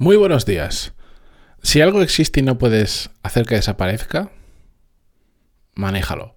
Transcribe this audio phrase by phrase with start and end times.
[0.00, 0.92] Muy buenos días.
[1.60, 4.30] Si algo existe y no puedes hacer que desaparezca,
[5.74, 6.36] manéjalo.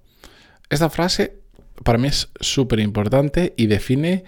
[0.72, 1.38] Esta frase
[1.84, 4.24] para mí es súper importante y define,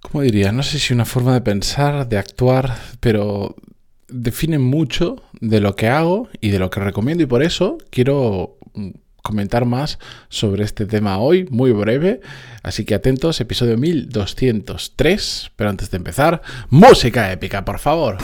[0.00, 0.50] ¿cómo diría?
[0.50, 3.54] No sé si una forma de pensar, de actuar, pero
[4.08, 8.56] define mucho de lo que hago y de lo que recomiendo y por eso quiero
[9.22, 9.98] comentar más
[10.28, 12.20] sobre este tema hoy, muy breve.
[12.62, 15.52] Así que atentos, episodio 1203.
[15.56, 18.18] Pero antes de empezar, música épica, por favor.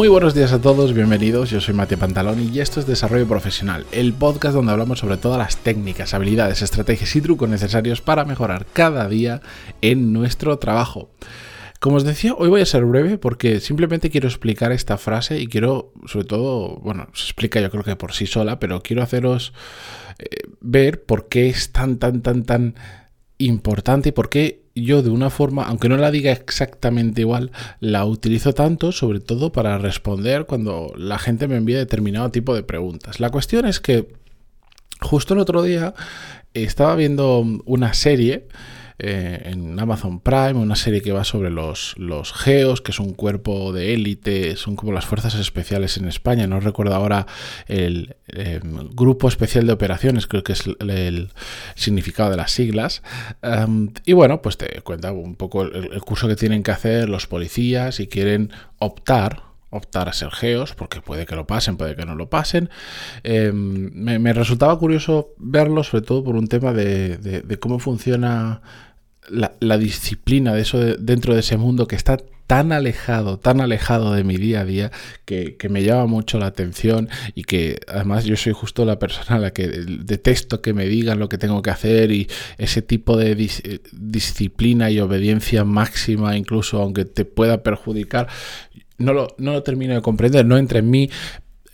[0.00, 1.50] Muy buenos días a todos, bienvenidos.
[1.50, 5.36] Yo soy Mati Pantaloni y esto es Desarrollo Profesional, el podcast donde hablamos sobre todas
[5.36, 9.42] las técnicas, habilidades, estrategias y trucos necesarios para mejorar cada día
[9.82, 11.10] en nuestro trabajo.
[11.80, 15.48] Como os decía, hoy voy a ser breve porque simplemente quiero explicar esta frase y
[15.48, 19.52] quiero, sobre todo, bueno, se explica yo creo que por sí sola, pero quiero haceros
[20.18, 20.28] eh,
[20.62, 22.74] ver por qué es tan, tan, tan, tan
[23.36, 27.50] importante y por qué yo de una forma, aunque no la diga exactamente igual,
[27.80, 32.62] la utilizo tanto, sobre todo para responder cuando la gente me envía determinado tipo de
[32.62, 33.20] preguntas.
[33.20, 34.08] La cuestión es que
[35.00, 35.94] justo el otro día
[36.54, 38.48] estaba viendo una serie
[39.02, 43.14] eh, en Amazon Prime, una serie que va sobre los, los GEOS, que es un
[43.14, 47.26] cuerpo de élite, son como las fuerzas especiales en España, no recuerdo ahora
[47.66, 51.30] el em, Grupo Especial de Operaciones, creo que es el,
[51.76, 53.02] significado de las siglas.
[53.40, 57.26] Em, y bueno, pues te cuenta un poco el, curso que tienen que hacer los
[57.26, 62.04] policías y quieren optar optar a ser geos, porque puede que lo pasen, puede que
[62.04, 62.70] no lo pasen.
[63.22, 68.62] Em, me, resultaba curioso verlo, sobre todo por un tema de cómo funciona
[69.28, 74.24] la, disciplina de eso dentro de ese mundo que está tan alejado, tan alejado de
[74.24, 74.90] mi día a día,
[75.24, 79.38] que, me llama mucho la atención y que además yo soy justo la persona a
[79.38, 83.36] la que detesto que me digan lo que tengo que hacer y ese tipo de
[83.92, 88.26] disciplina y obediencia máxima, incluso aunque te pueda perjudicar,
[88.98, 91.08] no lo, no lo termino de comprender, no entra en mí.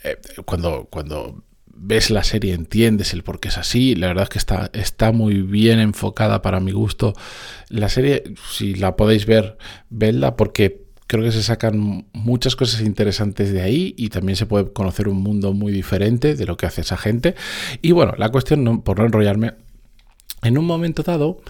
[0.04, 1.42] Eh, cuando, cuando
[1.78, 3.94] ves la serie, entiendes el por qué es así.
[3.94, 7.14] La verdad es que está, está muy bien enfocada para mi gusto.
[7.68, 9.56] La serie, si la podéis ver,
[9.90, 14.72] vedla porque creo que se sacan muchas cosas interesantes de ahí y también se puede
[14.72, 17.34] conocer un mundo muy diferente de lo que hace esa gente.
[17.82, 19.54] Y bueno, la cuestión, por no enrollarme,
[20.42, 21.40] en un momento dado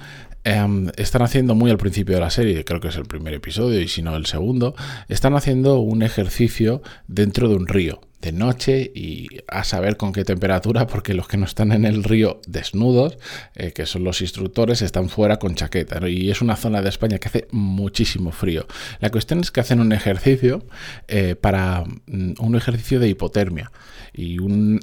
[0.44, 3.80] em, están haciendo muy al principio de la serie, creo que es el primer episodio
[3.80, 4.74] y si no el segundo,
[5.08, 10.24] están haciendo un ejercicio dentro de un río de noche y a saber con qué
[10.24, 13.18] temperatura, porque los que no están en el río desnudos,
[13.54, 16.06] eh, que son los instructores, están fuera con chaqueta.
[16.08, 18.66] Y es una zona de España que hace muchísimo frío.
[18.98, 20.64] La cuestión es que hacen un ejercicio
[21.06, 23.70] eh, para mm, un ejercicio de hipotermia.
[24.12, 24.38] Y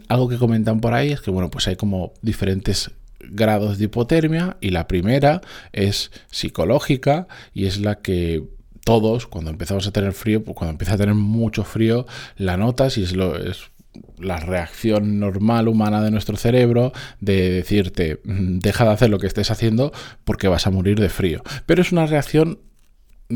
[0.08, 4.58] algo que comentan por ahí es que, bueno, pues hay como diferentes grados de hipotermia
[4.62, 5.42] y la primera
[5.74, 8.44] es psicológica y es la que
[8.84, 12.06] todos, cuando empezamos a tener frío, pues cuando empieza a tener mucho frío,
[12.38, 13.72] la notas y es, lo, es
[14.18, 19.28] la reacción normal humana de nuestro cerebro de decirte, mm, deja de hacer lo que
[19.28, 19.92] estés haciendo
[20.24, 21.44] porque vas a morir de frío.
[21.66, 22.60] Pero es una reacción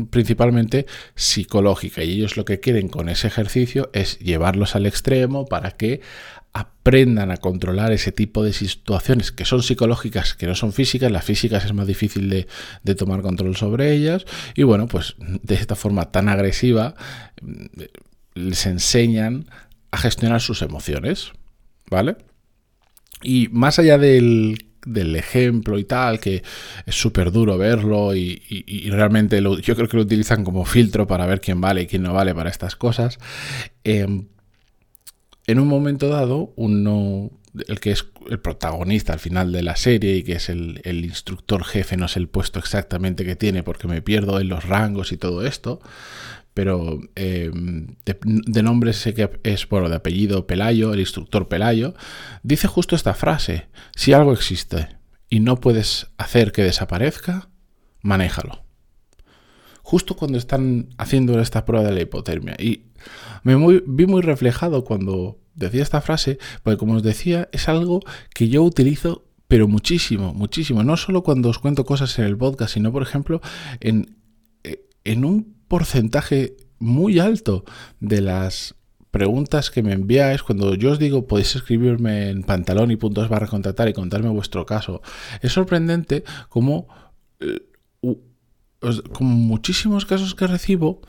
[0.06, 5.72] principalmente psicológica y ellos lo que quieren con ese ejercicio es llevarlos al extremo para
[5.72, 6.00] que
[6.52, 11.12] aprendan a controlar ese tipo de situaciones que son psicológicas, que no son físicas.
[11.12, 14.24] Las físicas es más difícil de, tomar control sobre ellas.
[14.54, 16.94] Y bueno, pues de esta forma tan agresiva
[17.42, 17.66] mm,
[18.34, 19.46] les enseñan
[19.90, 21.32] a gestionar sus emociones.
[21.90, 22.16] ¿Vale?
[23.22, 26.42] Y más allá del del ejemplo y tal, que
[26.86, 28.40] es súper duro verlo y,
[28.90, 32.12] realmente yo creo que lo utilizan como filtro para ver quién vale y quién no
[32.12, 33.18] vale para estas cosas.
[33.84, 34.26] Em,
[35.46, 37.30] en un momento dado, uno,
[37.68, 41.64] el que es el protagonista al final de la serie y que es el, instructor
[41.64, 45.16] jefe, no sé el puesto exactamente que tiene porque me pierdo en los rangos y
[45.16, 45.80] todo esto,
[46.54, 47.50] pero eh,
[48.04, 51.94] de, nombre sé que es, bueno, de apellido Pelayo, el instructor Pelayo,
[52.42, 54.88] dice justo esta frase, si algo existe
[55.30, 57.50] y no puedes hacer que desaparezca,
[58.02, 58.68] manéjalo
[59.88, 62.56] justo cuando están haciendo esta prueba de la hipotermia.
[62.58, 62.82] Y
[63.42, 68.00] me vi muy reflejado cuando decía esta frase, porque como os decía, es algo
[68.34, 70.84] que yo utilizo pero muchísimo, muchísimo.
[70.84, 73.40] No solo cuando os cuento cosas en el podcast, sino por ejemplo
[73.80, 74.18] en,
[74.62, 77.64] eh, en un porcentaje muy alto
[78.00, 78.74] de las
[79.10, 83.46] preguntas que me enviáis, cuando yo os digo podéis escribirme en pantalón y puntos barra
[83.46, 85.00] contratar y contarme vuestro caso,
[85.40, 86.88] es sorprendente como
[87.40, 87.62] eh,
[89.12, 91.00] como muchísimos casos que recibo,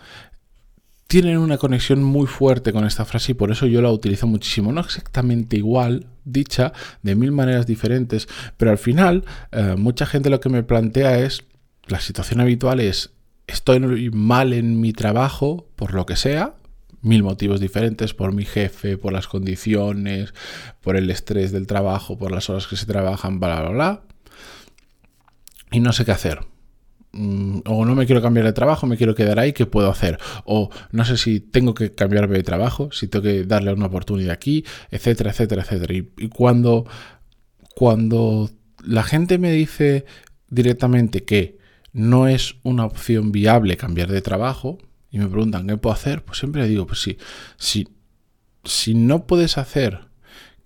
[1.07, 4.71] tienen una conexión muy fuerte con esta frase y por eso yo la utilizo muchísimo.
[4.71, 6.71] No exactamente igual, dicha
[7.01, 8.27] de mil maneras diferentes,
[8.57, 11.45] pero al final eh, mucha gente lo que me plantea es,
[11.87, 13.11] la situación habitual es,
[13.49, 16.55] estoy mal en mi trabajo, por lo que sea,
[17.01, 20.33] mil motivos diferentes, por mi jefe, por las condiciones,
[20.81, 24.01] por el estrés del trabajo, por las horas que se trabajan, bla, bla, bla.
[25.71, 26.39] Y no sé qué hacer.
[27.11, 30.19] Mm, o no me quiero cambiar de trabajo, me quiero quedar ahí, ¿qué puedo hacer?
[30.45, 34.31] O no sé si tengo que cambiarme de trabajo, si tengo que darle una oportunidad
[34.31, 35.93] aquí, etcétera, etcétera, etcétera.
[35.93, 36.85] Y, cuando,
[37.75, 38.49] cuando
[38.83, 40.05] la gente me dice
[40.49, 41.58] directamente que
[41.91, 44.77] no es una opción viable cambiar de trabajo,
[45.11, 47.17] y me preguntan qué puedo hacer, pues siempre digo, pues sí,
[47.57, 47.87] si,
[48.63, 50.09] si no puedes hacer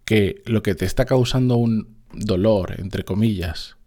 [0.05, 3.77] que lo que te está causando un dolor, entre comillas,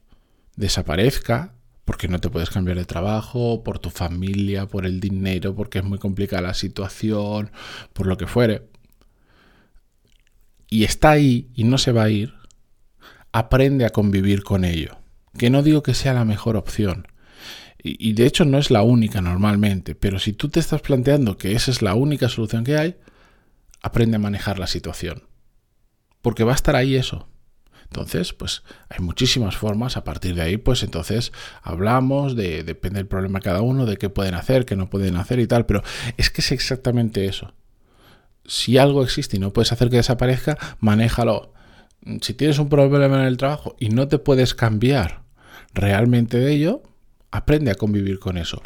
[0.56, 1.54] desaparezca,
[1.84, 5.84] porque no te puedes cambiar de trabajo, por tu familia, por el dinero, porque es
[5.84, 7.52] muy complicada la situación,
[7.92, 8.68] por lo que fuere,
[10.68, 12.34] y está ahí y no se va a ir,
[13.30, 14.98] aprende a convivir con ello.
[15.38, 17.06] Que no digo que sea la mejor opción,
[17.82, 21.52] y, de hecho no es la única normalmente, pero si tú te estás planteando que
[21.52, 22.96] esa es la única solución que hay,
[23.82, 25.24] aprende a manejar la situación.
[26.22, 27.28] Porque va a estar ahí eso.
[27.84, 29.96] Entonces, pues hay muchísimas formas.
[29.96, 31.32] A partir de ahí, pues entonces
[31.62, 35.16] hablamos de, depende del problema de cada uno, de qué pueden hacer, qué no pueden
[35.16, 35.66] hacer y tal.
[35.66, 35.82] Pero
[36.16, 37.54] es que es exactamente eso.
[38.44, 41.52] Si algo existe y no puedes hacer que desaparezca, manéjalo.
[42.20, 45.22] Si tienes un problema en el trabajo y no te puedes cambiar
[45.74, 46.82] realmente de ello,
[47.30, 48.62] aprende a convivir con eso.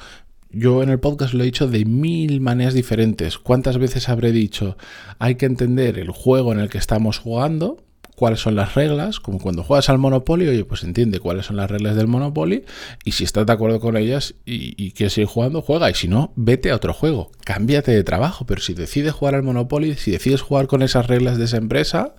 [0.51, 3.39] Yo en el podcast lo he dicho de mil maneras diferentes.
[3.39, 4.77] ¿Cuántas veces habré dicho
[5.19, 7.85] hay que entender el juego en el que estamos jugando?
[8.21, 11.71] cuáles son las reglas, como cuando juegas al Monopoly, oye, pues entiende cuáles son las
[11.71, 12.67] reglas del Monopoly
[13.03, 16.31] y si estás de acuerdo con ellas y, quieres seguir jugando, juega y si no,
[16.37, 20.43] vete a otro juego, cámbiate de trabajo, pero si decides jugar al Monopoly, si decides
[20.43, 22.15] jugar con esas reglas de esa empresa,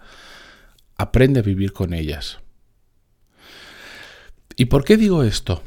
[0.98, 2.40] aprende a vivir con ellas.
[4.56, 5.62] ¿Y por qué digo esto?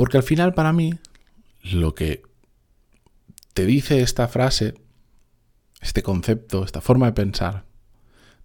[0.00, 0.94] Porque al final para mí
[1.62, 2.22] lo que
[3.52, 4.72] te dice esta frase,
[5.82, 7.66] este concepto, esta forma de pensar,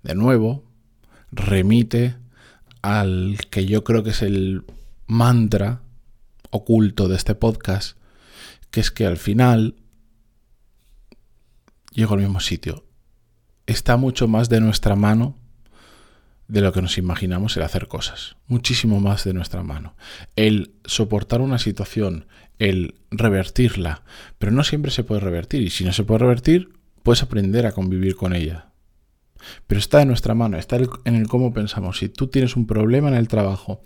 [0.03, 0.65] de nuevo,
[1.31, 2.17] remite
[2.81, 4.65] al que yo creo que es el
[5.07, 5.81] mantra
[6.49, 7.97] oculto de este podcast,
[8.69, 9.75] que es que al final
[11.93, 12.83] llego al mismo sitio.
[13.65, 15.37] Está mucho más de nuestra mano
[16.47, 19.95] de lo que nos imaginamos el hacer cosas, muchísimo más de nuestra mano.
[20.36, 22.27] El soportar una situación,
[22.59, 24.03] el revertirla,
[24.38, 27.71] pero no siempre se puede revertir y si no se puede revertir, puedes aprender a
[27.71, 28.71] convivir con ella.
[29.68, 32.00] Pero está en nuestra mano, está en el cómo pensamos.
[32.00, 33.81] Si tú tienes un problema en el trabajo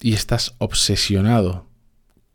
[0.00, 1.68] y estás obsesionado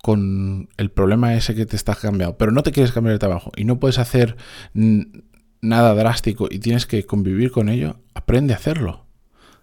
[0.02, 3.52] con el problema ese que te está cambiando, pero no te quieres cambiar de trabajo
[3.56, 4.36] y no puedes hacer
[4.74, 9.06] nada drástico y tienes que convivir con ello, aprende a hacerlo.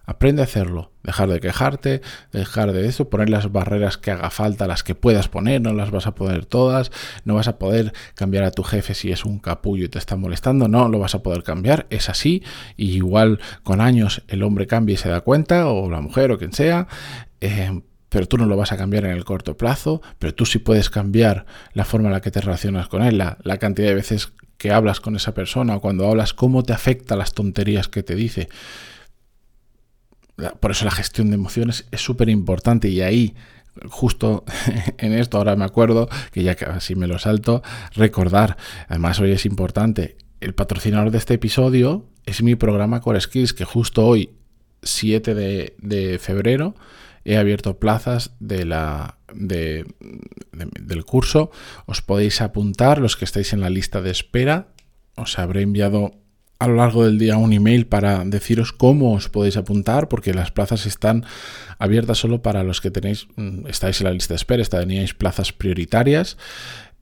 [0.09, 2.01] Aprende a hacerlo, dejar de quejarte,
[2.31, 5.91] dejar de eso, poner las barreras que haga falta, las que puedas poner, no las
[5.91, 6.91] vas a poner todas,
[7.25, 10.15] no vas a poder cambiar a tu jefe si es un capullo y te está
[10.15, 12.41] molestando, no lo vas a poder cambiar, es así,
[12.75, 16.39] y igual con años el hombre cambia y se da cuenta, o la mujer o
[16.39, 16.87] quien sea,
[17.39, 17.79] eh,
[18.09, 20.89] pero tú no lo vas a cambiar en el corto plazo, pero tú sí puedes
[20.89, 24.33] cambiar la forma en la que te relacionas con él, la, la cantidad de veces
[24.57, 28.15] que hablas con esa persona o cuando hablas, cómo te afecta las tonterías que te
[28.15, 28.49] dice.
[30.59, 33.35] Por eso la gestión de emociones es súper importante y ahí
[33.87, 34.43] justo
[34.97, 37.61] en esto ahora me acuerdo que ya casi me lo salto
[37.93, 38.57] recordar.
[38.87, 43.65] Además hoy es importante el patrocinador de este episodio es mi programa Core Skills que
[43.65, 44.31] justo hoy
[44.83, 46.75] 7 de, febrero
[47.25, 51.51] he abierto plazas de la, del curso.
[51.85, 54.69] Os podéis apuntar los que estáis en la lista de espera
[55.19, 56.13] os habré enviado
[56.59, 60.51] a lo largo del día un email para deciros cómo os podéis apuntar, porque las
[60.51, 61.25] plazas están
[61.77, 65.53] abiertas solo para los que tenéis, mm, estáis en la lista de espera, tenéis plazas
[65.53, 66.37] prioritarias.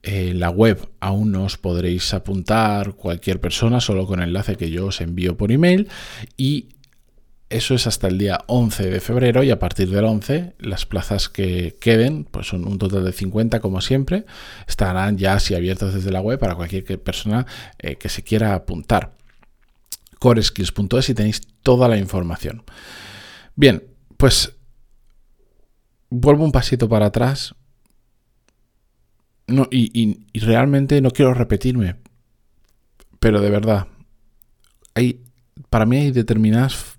[0.03, 4.69] En la web aún no os podréis apuntar cualquier persona, solo con el enlace que
[4.69, 5.89] yo os envío por email.
[6.37, 6.69] Y
[7.49, 11.29] eso es hasta el día 11 de febrero y a partir del 11 las plazas
[11.29, 14.25] que queden, pues son un total de 50 como siempre,
[14.67, 17.47] estarán ya así abiertas desde la web para cualquier persona
[17.79, 19.17] eh, que se quiera apuntar
[20.19, 22.63] coreskills.es y tenéis toda la información.
[23.55, 23.83] Bien,
[24.17, 24.57] pues
[26.09, 27.55] vuelvo un pasito para atrás.
[29.47, 31.95] No, y, realmente no quiero repetirme,
[33.19, 33.87] pero de verdad,
[34.93, 35.23] hay,
[35.69, 36.97] para mí hay determinadas,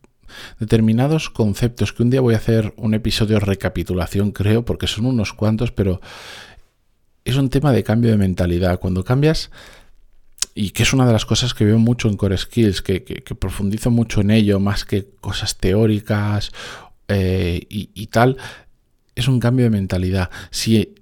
[0.58, 5.34] determinados conceptos que un día voy a hacer un episodio recapitulación, creo, porque son unos
[5.34, 6.00] cuantos, pero
[7.26, 8.80] es un tema de cambio de mentalidad.
[8.80, 9.50] Cuando cambias,
[10.61, 13.00] y que es una de las cosas que veo mucho en Core Skills, que,
[13.38, 16.50] profundizo mucho en ello, más que cosas teóricas
[17.07, 18.38] eh, y, tal,
[19.15, 20.31] es un cambio de mentalidad.
[20.50, 20.97] Si,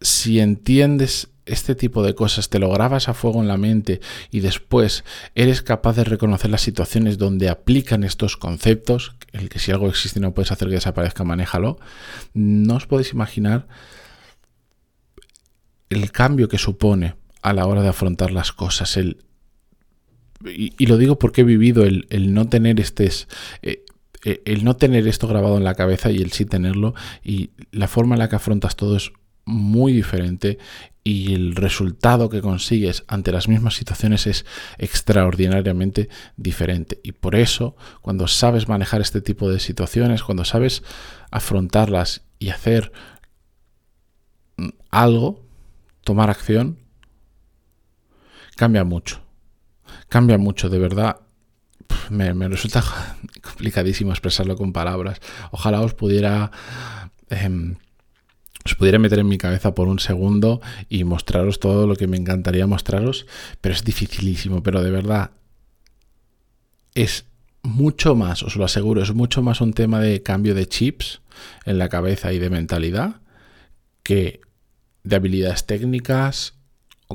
[0.00, 4.00] si entiendes este tipo de cosas, te lo grabas a fuego en la mente
[4.30, 9.70] y después eres capaz de reconocer las situaciones donde aplican estos conceptos, el que si
[9.70, 11.78] algo existe no puedes hacer que desaparezca, manéjalo,
[12.32, 13.68] no os podéis imaginar
[15.90, 18.96] el cambio que supone a la hora de afrontar las cosas.
[18.96, 19.18] El,
[20.44, 23.10] y, lo digo porque he vivido el, no tener este...
[24.24, 26.94] El no tener esto grabado en la cabeza y el sí tenerlo
[27.24, 29.10] y la forma en la que afrontas todo es
[29.44, 30.58] muy diferente
[31.04, 34.46] y el resultado que consigues ante las mismas situaciones es
[34.78, 37.00] extraordinariamente diferente.
[37.02, 40.84] Y por eso, cuando sabes manejar este tipo de situaciones, cuando sabes
[41.30, 42.92] afrontarlas y hacer
[44.90, 45.44] algo,
[46.04, 46.78] tomar acción,
[48.56, 49.20] cambia mucho.
[50.08, 51.16] Cambia mucho, de verdad.
[52.10, 52.82] Me, resulta
[53.42, 55.20] complicadísimo expresarlo con palabras.
[55.50, 56.50] Ojalá os pudiera...
[57.30, 57.76] Em,
[58.64, 62.16] os pudiera meter en mi cabeza por un segundo y mostraros todo lo que me
[62.16, 63.26] encantaría mostraros,
[63.60, 65.32] pero es dificilísimo, pero de verdad
[66.94, 67.24] es
[67.62, 71.22] mucho más, os lo aseguro, es mucho más un tema de cambio de chips
[71.64, 73.20] en la cabeza y de mentalidad
[74.02, 74.40] que
[75.04, 76.54] de habilidades técnicas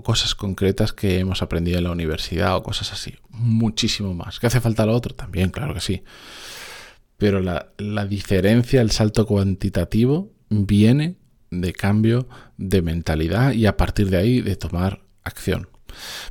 [0.03, 3.15] cosas concretas que hemos aprendido en la universidad o cosas así.
[3.29, 4.39] Muchísimo más.
[4.39, 5.15] ¿Qué hace falta lo otro?
[5.15, 6.03] También, claro que sí.
[7.17, 11.17] Pero la, la diferencia, el salto cuantitativo, viene
[11.49, 12.27] de cambio
[12.57, 15.67] de mentalidad y a partir de ahí de tomar acción.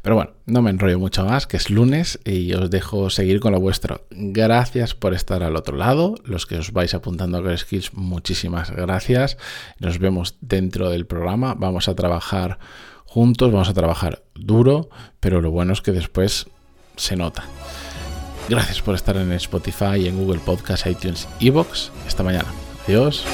[0.02, 3.52] Pero bueno, no me enrollo mucho más, que es lunes y os dejo seguir con
[3.52, 4.06] lo vuestro.
[4.10, 6.14] Gracias por estar al otro lado.
[6.24, 9.36] Los que os vais apuntando a Core Skills, muchísimas gracias.
[9.78, 11.54] Nos vemos dentro del programa.
[11.54, 12.58] Vamos a trabajar
[13.16, 16.48] juntos, vamos a trabajar duro, pero lo bueno es que después
[16.96, 17.44] se nota.
[18.50, 21.90] Gracias por estar en Spotify, en Google Podcast, iTunes, Evox.
[22.06, 22.48] Esta mañana.
[22.86, 23.24] Adiós.